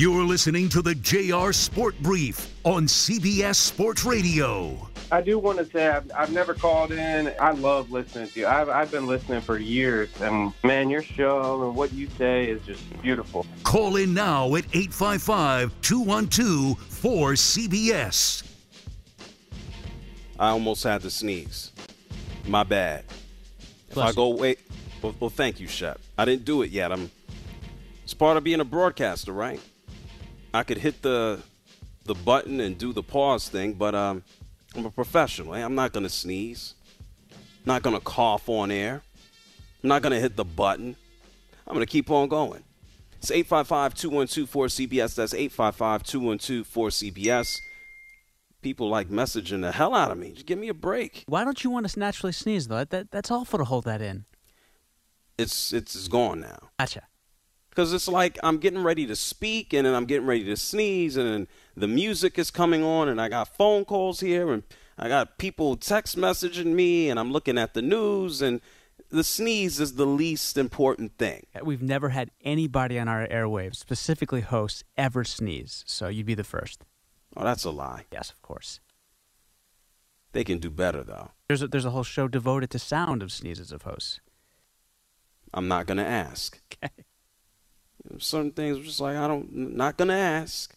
[0.00, 4.88] You're listening to the JR Sport Brief on CBS Sports Radio.
[5.12, 7.30] I do want to say I've, I've never called in.
[7.38, 8.46] I love listening to you.
[8.46, 10.08] I've, I've been listening for years.
[10.22, 13.44] And man, your show and what you say is just beautiful.
[13.62, 18.42] Call in now at 855 212 4CBS.
[20.38, 21.72] I almost had to sneeze.
[22.46, 23.04] My bad.
[23.90, 24.60] If Bless I go wait,
[25.02, 26.00] well, well, thank you, Shep.
[26.16, 26.90] I didn't do it yet.
[26.90, 27.10] I'm.
[28.02, 29.60] It's part of being a broadcaster, right?
[30.52, 31.40] I could hit the
[32.04, 34.22] the button and do the pause thing, but um,
[34.74, 35.54] I'm a professional.
[35.54, 35.64] eh?
[35.64, 36.74] I'm not gonna sneeze.
[37.64, 39.02] Not gonna cough on air.
[39.82, 40.96] I'm not gonna hit the button.
[41.66, 42.64] I'm gonna keep on going.
[43.18, 45.14] It's 855-212-4CBS.
[45.14, 47.60] That's 855-212-4CBS.
[48.62, 50.32] People like messaging the hell out of me.
[50.32, 51.24] Just give me a break.
[51.26, 52.84] Why don't you want to naturally sneeze though?
[52.84, 54.24] That, that's awful to hold that in.
[55.38, 56.68] It's it's, it's gone now.
[56.78, 57.02] Gotcha.
[57.70, 61.16] Because it's like I'm getting ready to speak and then I'm getting ready to sneeze
[61.16, 64.62] and then the music is coming on and I got phone calls here and
[65.02, 68.60] I got people text messaging me, and I'm looking at the news, and
[69.08, 71.46] the sneeze is the least important thing.
[71.64, 75.84] We've never had anybody on our airwaves, specifically hosts, ever sneeze.
[75.86, 76.84] So you'd be the first.
[77.34, 78.04] Oh, that's a lie.
[78.12, 78.80] Yes, of course.
[80.32, 81.30] They can do better, though.
[81.48, 84.20] There's a, there's a whole show devoted to sound of sneezes of hosts.
[85.54, 86.60] I'm not going to ask.
[86.82, 87.04] Okay.
[88.18, 90.74] Certain things are just like, I don't, not going to ask.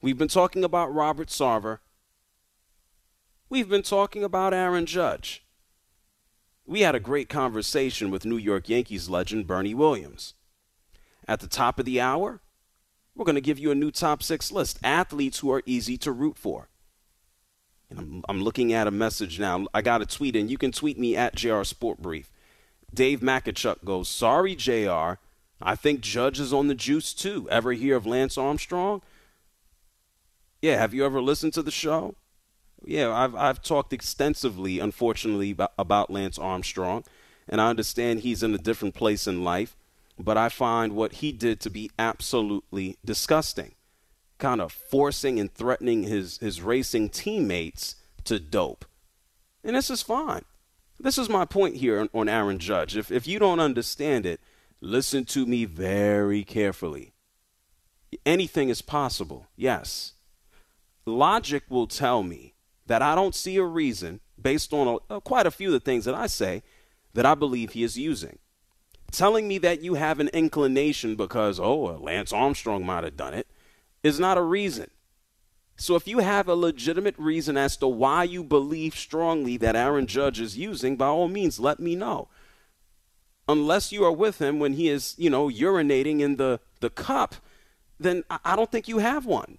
[0.00, 1.78] We've been talking about Robert Sarver.
[3.48, 5.44] We've been talking about Aaron Judge.
[6.66, 10.34] We had a great conversation with New York Yankees legend Bernie Williams.
[11.28, 12.40] At the top of the hour,
[13.14, 16.12] we're going to give you a new top six list athletes who are easy to
[16.12, 16.68] root for.
[17.90, 19.66] And I'm, I'm looking at a message now.
[19.74, 22.30] I got a tweet, and you can tweet me at JR Sport Brief.
[22.92, 25.14] Dave Makachuk goes, Sorry, JR.
[25.64, 27.48] I think Judge is on the juice too.
[27.50, 29.02] Ever hear of Lance Armstrong?
[30.60, 32.14] Yeah, have you ever listened to the show?
[32.84, 37.04] Yeah, I've I've talked extensively, unfortunately, about Lance Armstrong,
[37.48, 39.76] and I understand he's in a different place in life,
[40.18, 43.74] but I find what he did to be absolutely disgusting,
[44.38, 48.84] kind of forcing and threatening his his racing teammates to dope,
[49.62, 50.44] and this is fine.
[50.98, 52.96] This is my point here on Aaron Judge.
[52.96, 54.40] If if you don't understand it,
[54.82, 57.12] listen to me very carefully.
[58.26, 60.12] Anything is possible, yes.
[61.06, 62.54] Logic will tell me
[62.86, 65.80] that I don't see a reason, based on a, uh, quite a few of the
[65.80, 66.62] things that I say,
[67.14, 68.38] that I believe he is using.
[69.10, 73.46] Telling me that you have an inclination because, oh, Lance Armstrong might have done it,
[74.02, 74.90] is not a reason.
[75.76, 80.06] So if you have a legitimate reason as to why you believe strongly that Aaron
[80.06, 82.28] Judge is using, by all means, let me know.
[83.52, 87.36] Unless you are with him when he is, you know, urinating in the, the cup,
[88.00, 89.58] then I don't think you have one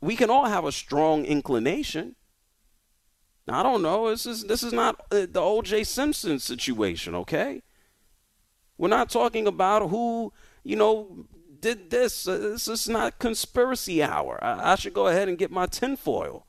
[0.00, 2.16] we can all have a strong inclination.
[3.48, 4.10] I don't know.
[4.10, 5.84] This is this is not uh, the O.J.
[5.84, 7.62] Simpson situation, okay?
[8.78, 11.26] We're not talking about who you know
[11.58, 12.28] did this.
[12.28, 14.38] Uh, this is not conspiracy hour.
[14.42, 16.46] I, I should go ahead and get my tinfoil.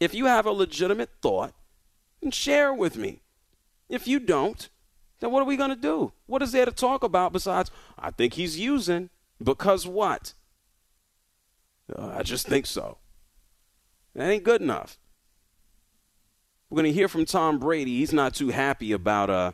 [0.00, 1.52] If you have a legitimate thought,
[2.20, 3.20] then share with me.
[3.88, 4.68] If you don't,
[5.20, 6.12] then what are we going to do?
[6.26, 9.10] What is there to talk about besides, I think he's using?
[9.42, 10.34] Because what?
[11.94, 12.98] Uh, I just think so.
[14.14, 14.98] That ain't good enough.
[16.70, 17.98] We're going to hear from Tom Brady.
[17.98, 19.52] He's not too happy about uh,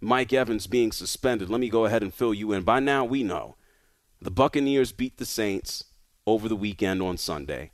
[0.00, 1.50] Mike Evans being suspended.
[1.50, 2.62] Let me go ahead and fill you in.
[2.62, 3.56] By now, we know
[4.20, 5.84] the Buccaneers beat the Saints
[6.26, 7.72] over the weekend on Sunday.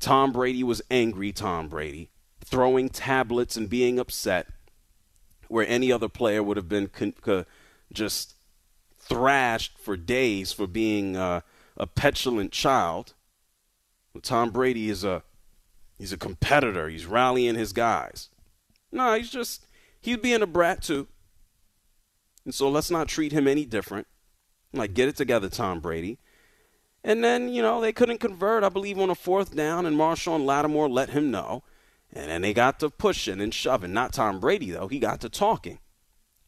[0.00, 2.10] Tom Brady was angry, Tom Brady,
[2.44, 4.46] throwing tablets and being upset
[5.48, 7.46] where any other player would have been con- con-
[7.92, 8.34] just
[8.98, 11.16] thrashed for days for being.
[11.16, 11.40] Uh,
[11.78, 13.14] a petulant child.
[14.22, 15.22] Tom Brady is a
[15.96, 16.88] he's a competitor.
[16.88, 18.28] He's rallying his guys.
[18.90, 19.64] No, he's just
[20.00, 21.06] he's being a brat too.
[22.44, 24.08] And so let's not treat him any different.
[24.72, 26.18] Like get it together, Tom Brady.
[27.04, 30.44] And then, you know, they couldn't convert, I believe, on a fourth down, and Marshon
[30.44, 31.62] Lattimore let him know.
[32.12, 33.92] And then they got to pushing and shoving.
[33.92, 34.88] Not Tom Brady, though.
[34.88, 35.78] He got to talking.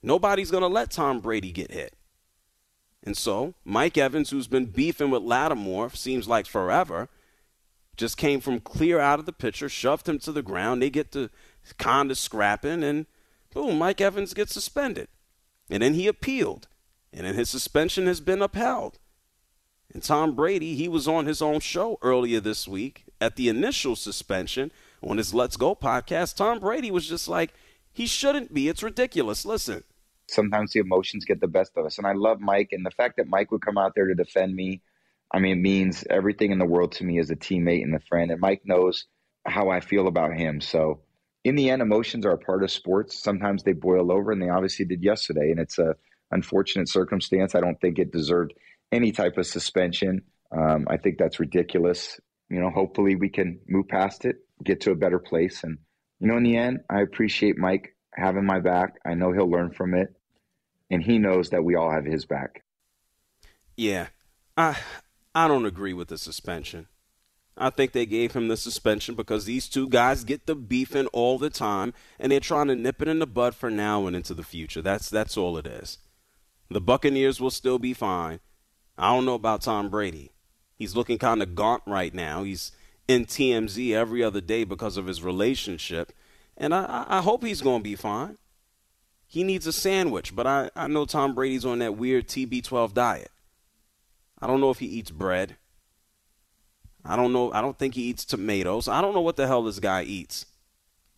[0.03, 1.95] Nobody's going to let Tom Brady get hit.
[3.03, 7.09] And so Mike Evans, who's been beefing with Lattimore, seems like forever,
[7.97, 10.81] just came from clear out of the picture, shoved him to the ground.
[10.81, 11.31] They get to
[11.79, 13.07] kind of scrapping, and
[13.53, 15.09] boom, Mike Evans gets suspended.
[15.71, 16.67] And then he appealed,
[17.13, 18.99] and then his suspension has been upheld.
[19.93, 23.97] And Tom Brady, he was on his own show earlier this week at the initial
[23.97, 24.71] suspension
[25.03, 26.37] on his Let's Go podcast.
[26.37, 27.53] Tom Brady was just like,
[27.93, 28.69] he shouldn't be.
[28.69, 29.45] It's ridiculous.
[29.45, 29.83] Listen,
[30.29, 31.99] sometimes the emotions get the best of us.
[31.99, 34.55] And I love Mike, and the fact that Mike would come out there to defend
[34.55, 34.83] me,
[35.33, 38.01] I mean, it means everything in the world to me as a teammate and a
[38.01, 38.31] friend.
[38.31, 39.07] And Mike knows
[39.47, 40.61] how I feel about him.
[40.61, 41.01] So,
[41.43, 43.21] in the end, emotions are a part of sports.
[43.21, 45.51] Sometimes they boil over, and they obviously did yesterday.
[45.51, 45.97] And it's a
[46.31, 47.55] unfortunate circumstance.
[47.55, 48.53] I don't think it deserved
[48.93, 50.23] any type of suspension.
[50.53, 52.21] Um, I think that's ridiculous.
[52.51, 55.65] You know, hopefully we can move past it, get to a better place.
[55.65, 55.79] And,
[56.19, 58.97] you know, in the end, I appreciate Mike having my back.
[59.07, 60.15] I know he'll learn from it
[60.91, 62.65] and he knows that we all have his back.
[63.77, 64.09] Yeah,
[64.57, 64.77] I
[65.35, 66.89] I don't agree with the suspension.
[67.57, 71.39] I think they gave him the suspension because these two guys get the beefing all
[71.39, 74.35] the time, and they're trying to nip it in the bud for now and into
[74.35, 74.83] the future.
[74.83, 75.99] That's that's all it is.
[76.69, 78.41] The Buccaneers will still be fine.
[78.99, 80.33] I don't know about Tom Brady.
[80.81, 82.43] He's looking kind of gaunt right now.
[82.43, 82.73] He's
[83.07, 86.11] in TMZ every other day because of his relationship,
[86.57, 88.39] and I, I hope he's going to be fine.
[89.27, 93.31] He needs a sandwich, but I, I know Tom Brady's on that weird TB12 diet.
[94.41, 95.57] I don't know if he eats bread.
[97.05, 97.53] I, don't know.
[97.53, 98.89] I don't think he eats tomatoes.
[98.89, 100.47] I don't know what the hell this guy eats.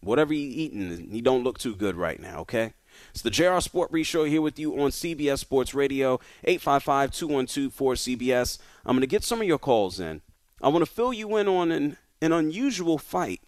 [0.00, 2.72] Whatever he's eating, he don't look too good right now, okay?
[3.12, 8.58] It's the JR Sport Brief Show here with you on CBS Sports Radio, 855-212-4CBS.
[8.84, 10.22] I'm going to get some of your calls in.
[10.60, 13.40] I want to fill you in on an, an unusual fight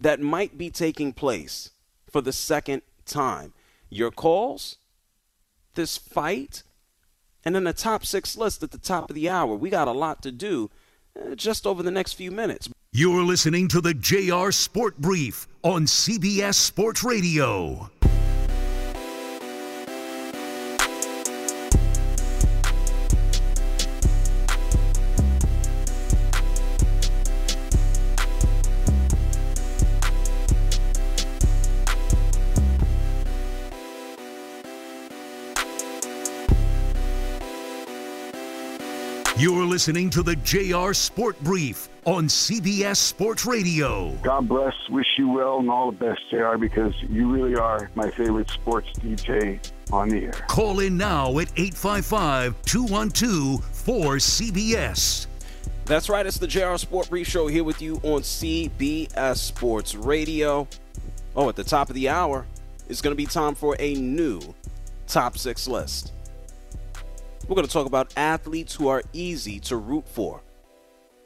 [0.00, 1.70] that might be taking place
[2.10, 3.52] for the second time.
[3.88, 4.76] Your calls,
[5.74, 6.62] this fight,
[7.44, 9.54] and then the top six list at the top of the hour.
[9.54, 10.70] We got a lot to do
[11.20, 12.68] uh, just over the next few minutes.
[12.92, 17.90] You're listening to the JR Sport Brief on CBS Sports Radio.
[39.40, 44.10] You're listening to the JR Sport Brief on CBS Sports Radio.
[44.22, 48.10] God bless, wish you well, and all the best, JR, because you really are my
[48.10, 49.58] favorite sports DJ
[49.90, 50.32] on the air.
[50.46, 55.26] Call in now at 855 212 4CBS.
[55.86, 60.68] That's right, it's the JR Sport Brief Show here with you on CBS Sports Radio.
[61.34, 62.44] Oh, at the top of the hour,
[62.90, 64.42] it's going to be time for a new
[65.06, 66.12] top six list.
[67.50, 70.44] We're going to talk about athletes who are easy to root for.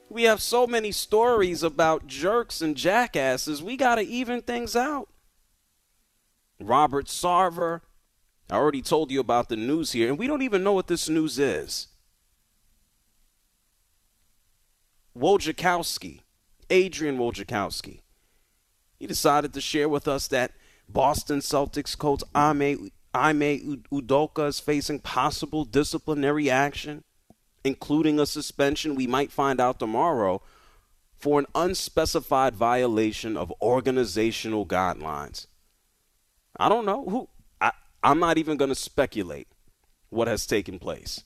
[0.09, 5.11] We have so many stories about jerks and jackasses, we got to even things out.
[6.59, 7.83] Robert Sarver,
[8.49, 11.11] I already told you about the news here, and we don't even know what this
[11.11, 11.89] news is.
[15.15, 16.21] Wojnarowski,
[16.71, 18.01] Adrian Wojnarowski,
[18.99, 20.53] he decided to share with us that
[20.89, 27.05] Boston Celtics coach Ime Ime Udoka is facing possible disciplinary action,
[27.63, 30.43] including a suspension we might find out tomorrow
[31.17, 35.47] for an unspecified violation of organizational guidelines.
[36.59, 37.29] I don't know who.
[37.61, 37.73] I,
[38.03, 39.49] I'm not even going to speculate
[40.11, 41.23] what has taken place.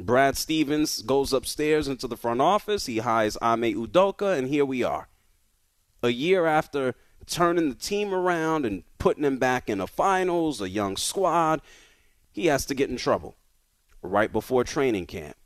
[0.00, 2.86] Brad Stevens goes upstairs into the front office.
[2.86, 5.08] He hires Ime Udoka, and here we are.
[6.02, 6.94] A year after
[7.26, 11.60] turning the team around and putting him back in the finals, a young squad,
[12.32, 13.36] he has to get in trouble
[14.02, 15.36] right before training camp.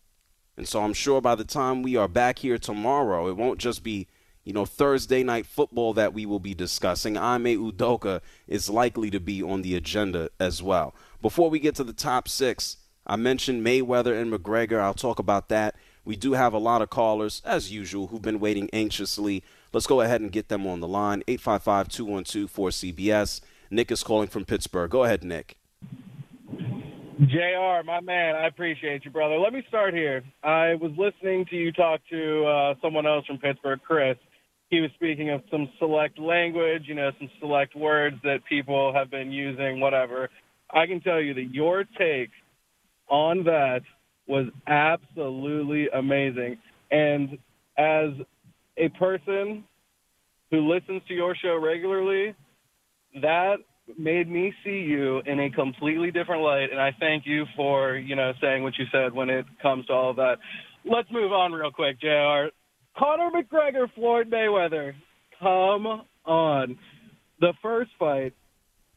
[0.56, 3.84] And so I'm sure by the time we are back here tomorrow, it won't just
[3.84, 4.08] be,
[4.42, 7.16] you know, Thursday night football that we will be discussing.
[7.16, 10.94] Ime Udoka is likely to be on the agenda as well.
[11.22, 14.80] Before we get to the top six, I mentioned Mayweather and McGregor.
[14.80, 15.76] I'll talk about that.
[16.04, 20.00] We do have a lot of callers, as usual, who've been waiting anxiously Let's go
[20.00, 21.22] ahead and get them on the line.
[21.28, 23.40] 855 212 4CBS.
[23.70, 24.90] Nick is calling from Pittsburgh.
[24.90, 25.58] Go ahead, Nick.
[27.20, 29.38] JR, my man, I appreciate you, brother.
[29.38, 30.22] Let me start here.
[30.44, 34.16] I was listening to you talk to uh, someone else from Pittsburgh, Chris.
[34.70, 39.10] He was speaking of some select language, you know, some select words that people have
[39.10, 40.30] been using, whatever.
[40.70, 42.30] I can tell you that your take
[43.08, 43.80] on that
[44.28, 46.58] was absolutely amazing.
[46.92, 47.38] And
[47.76, 48.10] as
[48.78, 49.64] a person
[50.50, 52.34] who listens to your show regularly,
[53.20, 53.56] that
[53.96, 58.16] made me see you in a completely different light and I thank you for, you
[58.16, 60.36] know, saying what you said when it comes to all of that.
[60.84, 62.48] Let's move on real quick, JR.
[62.96, 64.94] Conor McGregor, Floyd Mayweather.
[65.38, 66.78] Come on.
[67.40, 68.34] The first fight,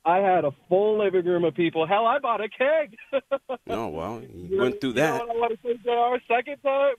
[0.04, 1.86] I had a full living room of people.
[1.86, 2.98] Hell, I bought a keg.
[3.70, 5.22] oh, well, you went through that.
[5.22, 6.34] You know what I want to say, JR?
[6.34, 6.96] Second time,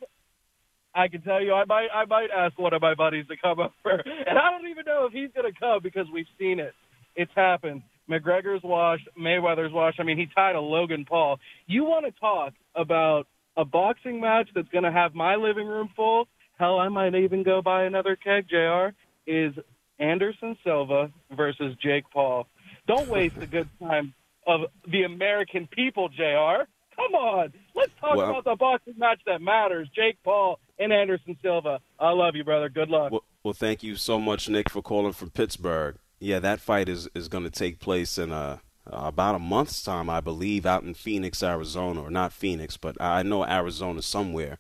[0.95, 3.61] I can tell you, I might, I might ask one of my buddies to come
[3.61, 6.75] over, and I don't even know if he's going to come because we've seen it.
[7.17, 7.83] It's happened.
[8.11, 10.01] McGregor's washed, Mayweather's washed.
[10.01, 11.39] I mean, he tied a Logan Paul.
[11.67, 13.27] You want to talk about
[13.57, 16.27] a boxing match that's going to have my living room full?
[16.59, 18.49] Hell, I might even go buy another keg.
[18.49, 18.89] Jr.
[19.27, 19.55] Is
[19.99, 22.47] Anderson Silva versus Jake Paul?
[22.87, 24.15] Don't waste a good time
[24.47, 26.65] of the American people, Jr.
[26.97, 29.89] Come on, let's talk well, about the boxing match that matters.
[29.95, 31.81] Jake Paul and Anderson Silva.
[31.99, 32.69] I love you, brother.
[32.69, 33.13] Good luck.
[33.13, 35.97] Well, well thank you so much, Nick, for calling from Pittsburgh.
[36.19, 40.09] Yeah, that fight is, is going to take place in uh, about a month's time,
[40.09, 44.59] I believe, out in Phoenix, Arizona, or not Phoenix, but I know Arizona somewhere.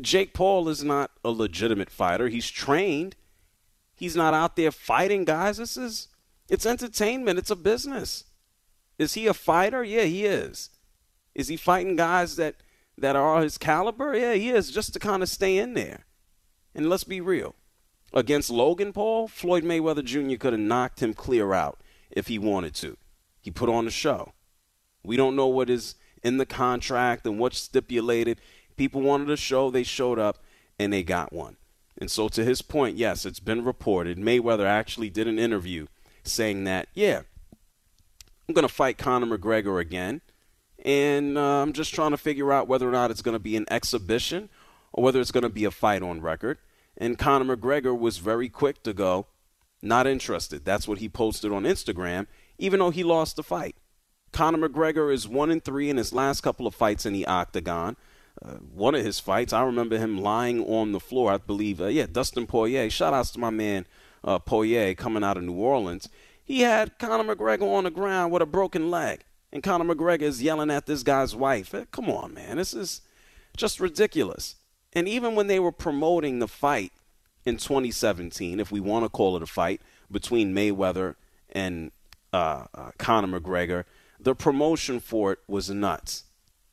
[0.00, 2.28] Jake Paul is not a legitimate fighter.
[2.28, 3.14] He's trained.
[3.94, 5.58] He's not out there fighting guys.
[5.58, 6.08] This is
[6.48, 7.38] it's entertainment.
[7.38, 8.24] It's a business.
[8.98, 9.84] Is he a fighter?
[9.84, 10.70] Yeah, he is.
[11.34, 12.56] Is he fighting guys that
[12.98, 14.16] that are his caliber?
[14.16, 16.06] Yeah, he is, just to kind of stay in there.
[16.74, 17.54] And let's be real.
[18.12, 20.36] Against Logan Paul, Floyd Mayweather Jr.
[20.36, 21.80] could have knocked him clear out
[22.10, 22.96] if he wanted to.
[23.40, 24.32] He put on a show.
[25.02, 28.40] We don't know what is in the contract and what's stipulated.
[28.76, 30.38] People wanted a show, they showed up,
[30.78, 31.56] and they got one.
[31.98, 34.18] And so, to his point, yes, it's been reported.
[34.18, 35.86] Mayweather actually did an interview
[36.24, 37.22] saying that, yeah,
[38.48, 40.20] I'm going to fight Conor McGregor again.
[40.86, 43.56] And uh, I'm just trying to figure out whether or not it's going to be
[43.56, 44.48] an exhibition
[44.92, 46.58] or whether it's going to be a fight on record.
[46.96, 49.26] And Conor McGregor was very quick to go,
[49.82, 50.64] not interested.
[50.64, 53.74] That's what he posted on Instagram, even though he lost the fight.
[54.32, 57.96] Conor McGregor is one in three in his last couple of fights in the octagon.
[58.40, 61.32] Uh, one of his fights, I remember him lying on the floor.
[61.32, 62.88] I believe, uh, yeah, Dustin Poirier.
[62.90, 63.86] Shout outs to my man
[64.22, 66.08] uh, Poirier coming out of New Orleans.
[66.44, 69.24] He had Conor McGregor on the ground with a broken leg,
[69.56, 71.74] and Conor McGregor is yelling at this guy's wife.
[71.74, 73.00] Uh, come on, man, this is
[73.56, 74.56] just ridiculous.
[74.92, 76.92] And even when they were promoting the fight
[77.46, 79.80] in 2017, if we want to call it a fight
[80.12, 81.14] between Mayweather
[81.52, 81.90] and
[82.34, 83.84] uh, uh, Conor McGregor,
[84.20, 86.24] the promotion for it was nuts.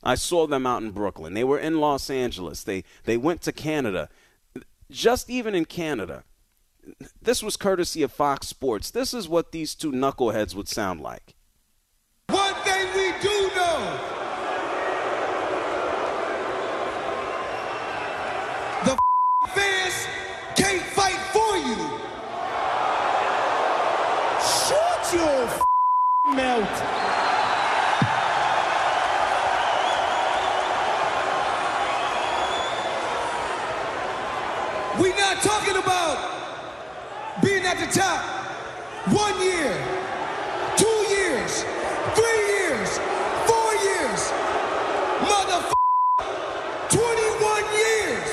[0.03, 1.35] I saw them out in Brooklyn.
[1.35, 2.65] They were in Los Angeles.
[2.65, 4.09] They they went to Canada.
[4.91, 6.25] Just even in Canada,
[7.21, 8.91] this was courtesy of Fox Sports.
[8.91, 11.33] This is what these two knuckleheads would sound like.
[12.29, 13.99] One thing we do know.
[18.85, 18.97] The
[19.49, 20.07] fans
[20.55, 21.75] can't fight for you.
[24.39, 25.13] Shut
[26.33, 27.03] mouth.
[34.99, 36.33] We're not talking about
[37.41, 38.21] being at the top
[39.11, 39.73] one year,
[40.77, 41.63] two years,
[42.13, 42.99] three years,
[43.47, 44.31] four years,
[45.25, 45.73] motherfucker,
[46.89, 48.29] 21 years.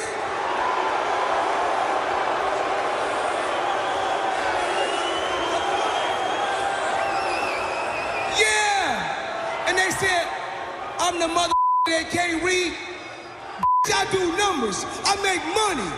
[8.38, 9.66] Yeah!
[9.66, 10.28] And they said,
[10.98, 11.54] I'm the mother
[11.86, 12.74] that can't read.
[13.92, 14.04] I
[14.72, 15.90] I make money.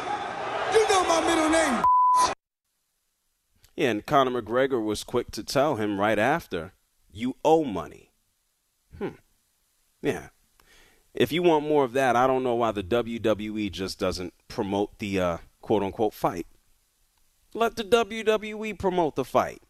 [0.73, 1.85] You know my middle name.
[3.77, 6.73] Yeah, and Conor McGregor was quick to tell him right after,
[7.11, 8.12] you owe money.
[8.99, 9.16] Hmm.
[10.01, 10.29] Yeah.
[11.14, 14.99] If you want more of that, I don't know why the WWE just doesn't promote
[14.99, 16.47] the uh, quote unquote fight.
[17.55, 19.62] Let the WWE promote the fight.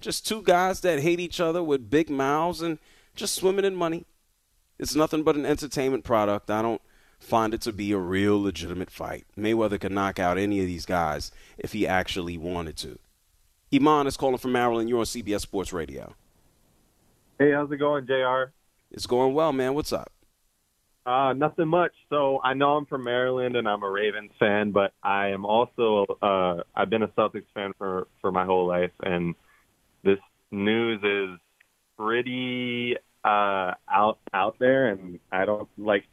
[0.00, 2.78] Just two guys that hate each other with big mouths and
[3.14, 4.04] just swimming in money.
[4.78, 6.50] It's nothing but an entertainment product.
[6.50, 6.82] I don't
[7.24, 9.24] find it to be a real legitimate fight.
[9.36, 12.98] Mayweather could knock out any of these guys if he actually wanted to.
[13.74, 14.88] Iman is calling from Maryland.
[14.88, 16.14] You're on CBS Sports Radio.
[17.38, 18.52] Hey, how's it going, JR?
[18.90, 19.74] It's going well, man.
[19.74, 20.12] What's up?
[21.06, 21.92] Uh, nothing much.
[22.08, 26.06] So I know I'm from Maryland and I'm a Ravens fan, but I am also
[26.22, 29.34] uh, I've been a Celtics fan for for my whole life, and
[30.02, 30.18] this
[30.50, 31.38] news is
[31.98, 36.04] pretty uh, out out there, and I don't like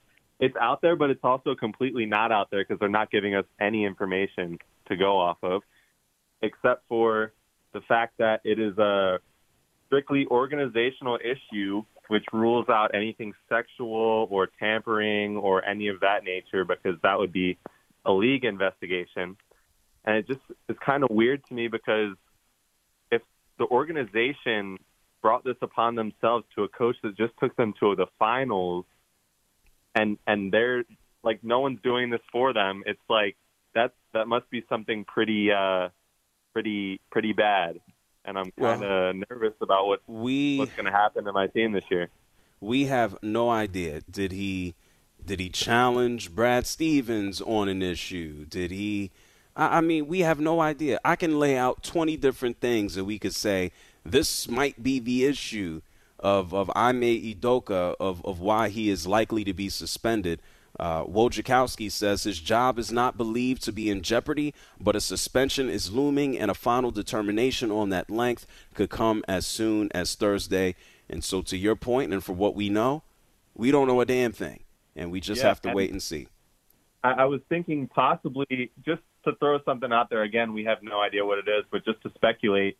[0.41, 3.45] it's out there, but it's also completely not out there because they're not giving us
[3.61, 5.61] any information to go off of,
[6.41, 7.31] except for
[7.73, 9.19] the fact that it is a
[9.85, 16.65] strictly organizational issue which rules out anything sexual or tampering or any of that nature
[16.65, 17.57] because that would be
[18.05, 19.37] a league investigation.
[20.03, 22.15] And it just is kind of weird to me because
[23.11, 23.21] if
[23.59, 24.79] the organization
[25.21, 28.85] brought this upon themselves to a coach that just took them to the finals
[29.95, 30.83] and and they're
[31.23, 33.35] like no one's doing this for them, it's like
[33.75, 35.89] that that must be something pretty uh
[36.53, 37.79] pretty pretty bad
[38.25, 41.47] and I'm kind of well, nervous about what we what's going to happen to my
[41.47, 42.09] team this year.
[42.59, 44.01] We have no idea.
[44.09, 44.75] Did he
[45.23, 48.45] did he challenge Brad Stevens on an issue?
[48.45, 49.11] Did he?
[49.55, 50.99] I, I mean, we have no idea.
[51.03, 53.71] I can lay out 20 different things that we could say
[54.05, 55.81] this might be the issue
[56.21, 60.41] of of Ime Udoka of of why he is likely to be suspended.
[60.79, 65.69] Uh, Wojnarowski says his job is not believed to be in jeopardy, but a suspension
[65.69, 70.75] is looming, and a final determination on that length could come as soon as Thursday.
[71.09, 73.03] And so, to your point, and for what we know,
[73.53, 74.63] we don't know a damn thing,
[74.95, 76.27] and we just Yeah, have to wait and see.
[77.03, 80.53] I, I was thinking possibly just to throw something out there again.
[80.53, 82.77] We have no idea what it is, but just to speculate,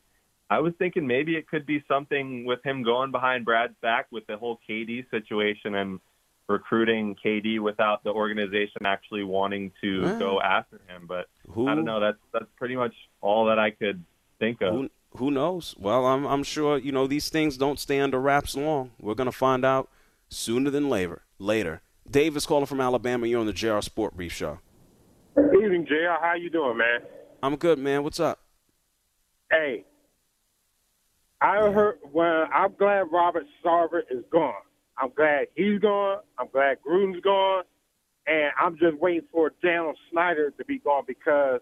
[0.52, 4.28] I was thinking maybe it could be something with him going behind Brad's back with
[4.28, 6.02] the whole KD situation and
[6.50, 11.06] recruiting KD without the organization actually wanting to Well, go after him.
[11.08, 12.02] But who- I don't know.
[12.02, 14.04] That's that's pretty much all that I could
[14.40, 14.74] think of.
[14.74, 15.74] Who, who knows?
[15.80, 18.92] Well, I'm, I'm sure you know these things don't stay under wraps long.
[19.00, 19.90] We're gonna find out
[20.28, 21.22] sooner than later.
[21.40, 21.82] Later.
[22.10, 23.26] Dave is calling from Alabama.
[23.26, 24.60] You're on the JR Sport Brief Show.
[25.38, 26.20] Evening, JR.
[26.22, 27.00] How you doing, man?
[27.42, 28.04] I'm good, man.
[28.04, 28.40] What's up?
[29.50, 29.86] Hey,
[31.42, 32.00] I heard.
[32.14, 34.54] Well, I'm glad Robert Sarver is gone.
[34.98, 36.20] I'm glad he's gone.
[36.40, 37.64] I'm glad Gruden's gone.
[38.28, 41.62] and I'm just waiting for Daniel Snyder to be gone because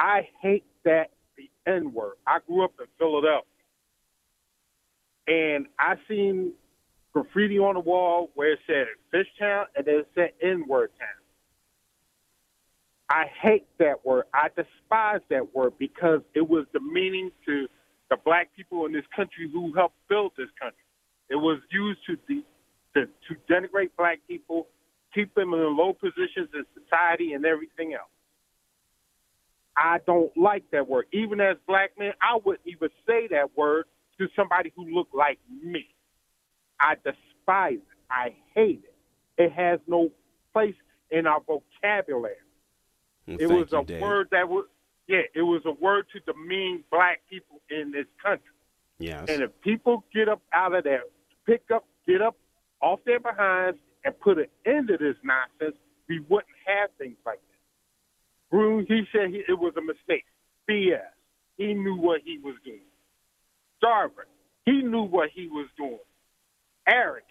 [0.00, 2.14] I hate that the N word.
[2.26, 3.44] I grew up in Philadelphia,
[5.28, 6.54] and I seen
[7.12, 11.08] graffiti on the wall where it said Fishtown and then it said N word town.
[13.10, 14.26] I hate that word.
[14.34, 17.68] I despise that word because it was demeaning to
[18.10, 20.84] the black people in this country who helped build this country.
[21.30, 22.44] It was used to de-
[22.94, 24.66] to, to denigrate black people,
[25.14, 28.10] keep them in low positions in society and everything else.
[29.76, 31.06] I don't like that word.
[31.12, 33.84] Even as black men, I wouldn't even say that word
[34.18, 35.86] to somebody who looked like me.
[36.80, 37.82] I despise it.
[38.10, 39.42] I hate it.
[39.42, 40.10] It has no
[40.52, 40.74] place
[41.10, 42.34] in our vocabulary.
[43.26, 44.02] Well, it was you, a Dave.
[44.02, 44.66] word that was
[45.10, 48.54] yeah, it was a word to demean black people in this country.
[49.00, 49.24] Yes.
[49.28, 51.02] And if people get up out of there,
[51.46, 52.36] pick up, get up
[52.80, 55.76] off their behinds and put an end to this nonsense,
[56.08, 57.58] we wouldn't have things like this.
[58.52, 60.24] Broom, he said he, it was a mistake.
[60.68, 61.00] BS.
[61.56, 62.78] He knew what he was doing.
[63.82, 64.30] Darvin,
[64.64, 65.98] he knew what he was doing.
[66.86, 67.26] Arrogant.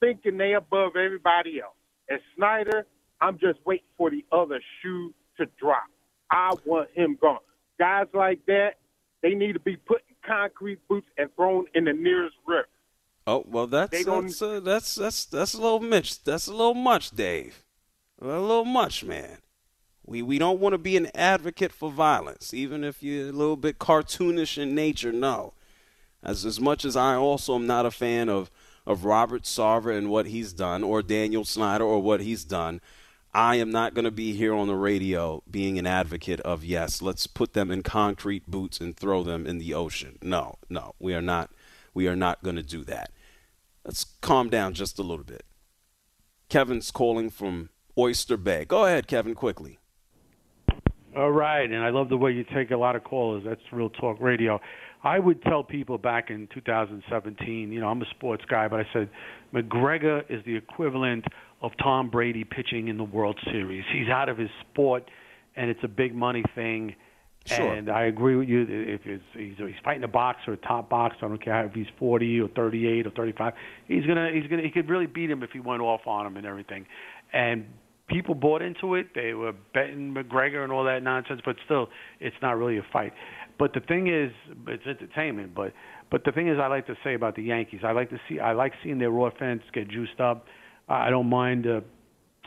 [0.00, 1.74] Thinking they above everybody else.
[2.10, 2.86] And Snyder,
[3.22, 5.84] I'm just waiting for the other shoe to drop.
[6.30, 7.38] I want him gone.
[7.78, 8.74] Guys like that,
[9.22, 12.68] they need to be put in concrete boots and thrown in the nearest river.
[13.26, 16.24] Oh well, that's that's, uh, that's that's that's a little much.
[16.24, 17.62] That's a little much, Dave.
[18.20, 19.38] A little much, man.
[20.06, 23.56] We we don't want to be an advocate for violence, even if you're a little
[23.56, 25.12] bit cartoonish in nature.
[25.12, 25.52] No,
[26.22, 28.50] as as much as I also am not a fan of
[28.86, 32.80] of Robert Sarver and what he's done, or Daniel Snyder or what he's done.
[33.34, 37.02] I am not going to be here on the radio being an advocate of yes,
[37.02, 40.18] let's put them in concrete boots and throw them in the ocean.
[40.22, 41.50] No, no, we are not.
[41.94, 43.10] We are not going to do that.
[43.84, 45.44] Let's calm down just a little bit.
[46.48, 48.64] Kevin's calling from Oyster Bay.
[48.64, 49.78] Go ahead, Kevin, quickly.
[51.16, 53.42] All right, and I love the way you take a lot of callers.
[53.44, 54.60] That's Real Talk Radio.
[55.02, 58.86] I would tell people back in 2017, you know, I'm a sports guy, but I
[58.92, 59.08] said
[59.54, 61.24] McGregor is the equivalent
[61.60, 63.84] of Tom Brady pitching in the World Series.
[63.92, 65.10] He's out of his sport,
[65.56, 66.94] and it's a big money thing.
[67.46, 67.72] Sure.
[67.72, 68.66] And I agree with you.
[68.68, 71.86] If it's, he's, he's fighting a boxer, a top boxer, I don't care if he's
[71.98, 73.54] 40 or 38 or 35.
[73.86, 76.36] He's gonna, he's gonna, he could really beat him if he went off on him
[76.36, 76.86] and everything.
[77.32, 77.66] And
[78.08, 79.08] people bought into it.
[79.14, 81.88] They were betting McGregor and all that nonsense, but still,
[82.20, 83.12] it's not really a fight.
[83.58, 84.30] But the thing is,
[84.66, 85.54] it's entertainment.
[85.54, 85.72] But
[86.10, 88.40] but the thing is, I like to say about the Yankees, I like to see,
[88.40, 90.46] I like seeing their offense get juiced up.
[90.88, 91.80] I don't mind uh,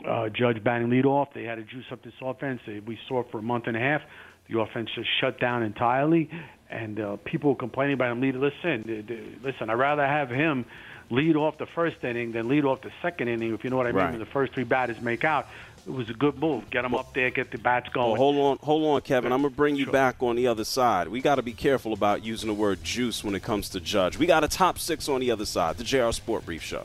[0.06, 1.32] uh, Judge batting leadoff.
[1.34, 2.60] They had to juice up this offense.
[2.66, 4.02] We saw it for a month and a half.
[4.48, 6.28] The offense just shut down entirely,
[6.68, 8.34] and uh, people were complaining about him lead.
[8.34, 9.70] Listen, listen.
[9.70, 10.66] I'd rather have him
[11.10, 13.54] lead off the first inning than lead off the second inning.
[13.54, 14.02] If you know what I mean.
[14.02, 14.10] Right.
[14.10, 15.46] When the first three batters make out,
[15.86, 16.70] it was a good move.
[16.70, 18.08] Get them up there, get the bats going.
[18.08, 19.32] Well, hold on, hold on, Kevin.
[19.32, 21.08] I'm gonna bring you back on the other side.
[21.08, 24.16] We got to be careful about using the word juice when it comes to Judge.
[24.16, 25.76] We got a top six on the other side.
[25.76, 26.84] The JR Sport Brief Show.